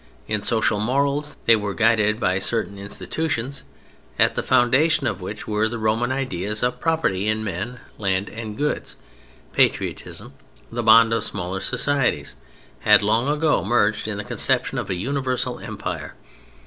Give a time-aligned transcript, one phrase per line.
[0.27, 3.61] In social morals they were guided by certain institutions,
[4.17, 8.57] at the foundation of which were the Roman ideas of property in men, land and
[8.57, 8.95] goods;
[9.53, 10.33] patriotism,
[10.71, 12.33] the bond of smaller societies,
[12.79, 16.15] had long ago merged in the conception of a universal empire.